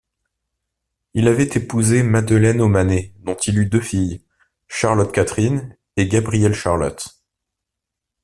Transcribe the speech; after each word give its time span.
Il 1.13 1.27
avait 1.27 1.49
épousé 1.55 2.01
Madeleine 2.01 2.59
Homanet 2.59 3.13
dont 3.19 3.35
il 3.35 3.59
eut 3.59 3.67
deux 3.67 3.81
filles, 3.81 4.23
Charlotte-Catherine 4.67 5.77
et 5.95 6.07
Gabrielle-Charlotte. 6.07 7.21